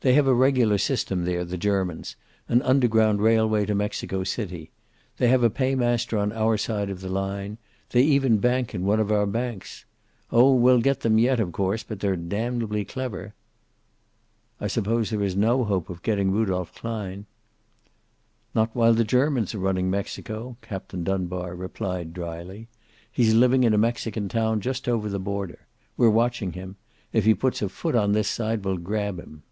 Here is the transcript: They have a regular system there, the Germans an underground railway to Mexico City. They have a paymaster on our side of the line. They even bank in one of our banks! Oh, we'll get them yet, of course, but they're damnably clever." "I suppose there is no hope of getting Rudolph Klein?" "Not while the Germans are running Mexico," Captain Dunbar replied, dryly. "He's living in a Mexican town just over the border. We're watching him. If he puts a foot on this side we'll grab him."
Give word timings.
They 0.00 0.14
have 0.14 0.28
a 0.28 0.32
regular 0.32 0.78
system 0.78 1.24
there, 1.24 1.44
the 1.44 1.56
Germans 1.58 2.14
an 2.48 2.62
underground 2.62 3.20
railway 3.20 3.66
to 3.66 3.74
Mexico 3.74 4.22
City. 4.22 4.70
They 5.16 5.26
have 5.26 5.42
a 5.42 5.50
paymaster 5.50 6.16
on 6.18 6.30
our 6.30 6.56
side 6.56 6.88
of 6.88 7.00
the 7.00 7.08
line. 7.08 7.58
They 7.90 8.02
even 8.04 8.38
bank 8.38 8.76
in 8.76 8.84
one 8.84 9.00
of 9.00 9.10
our 9.10 9.26
banks! 9.26 9.86
Oh, 10.30 10.54
we'll 10.54 10.80
get 10.80 11.00
them 11.00 11.18
yet, 11.18 11.40
of 11.40 11.50
course, 11.50 11.82
but 11.82 11.98
they're 11.98 12.14
damnably 12.14 12.84
clever." 12.84 13.34
"I 14.60 14.68
suppose 14.68 15.10
there 15.10 15.20
is 15.24 15.34
no 15.34 15.64
hope 15.64 15.90
of 15.90 16.02
getting 16.04 16.30
Rudolph 16.30 16.72
Klein?" 16.76 17.26
"Not 18.54 18.70
while 18.76 18.94
the 18.94 19.02
Germans 19.02 19.52
are 19.52 19.58
running 19.58 19.90
Mexico," 19.90 20.56
Captain 20.62 21.02
Dunbar 21.02 21.56
replied, 21.56 22.14
dryly. 22.14 22.68
"He's 23.10 23.34
living 23.34 23.64
in 23.64 23.74
a 23.74 23.78
Mexican 23.78 24.28
town 24.28 24.60
just 24.60 24.88
over 24.88 25.08
the 25.08 25.18
border. 25.18 25.66
We're 25.96 26.08
watching 26.08 26.52
him. 26.52 26.76
If 27.12 27.24
he 27.24 27.34
puts 27.34 27.62
a 27.62 27.68
foot 27.68 27.96
on 27.96 28.12
this 28.12 28.28
side 28.28 28.64
we'll 28.64 28.76
grab 28.78 29.18
him." 29.18 29.42